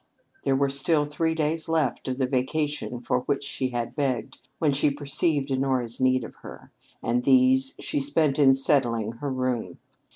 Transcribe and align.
There 0.45 0.55
were 0.55 0.69
still 0.71 1.05
three 1.05 1.35
days 1.35 1.69
left 1.69 2.07
of 2.07 2.17
the 2.17 2.25
vacation 2.25 3.01
for 3.01 3.19
which 3.19 3.43
she 3.43 3.69
had 3.69 3.95
begged 3.95 4.39
when 4.57 4.71
she 4.71 4.89
perceived 4.89 5.51
Honora's 5.51 6.01
need 6.01 6.23
of 6.23 6.33
her, 6.37 6.71
and 7.03 7.23
these 7.23 7.75
she 7.79 7.99
spent 7.99 8.39
in 8.39 8.55
settling 8.55 9.11
her 9.17 9.29
room. 9.31 9.77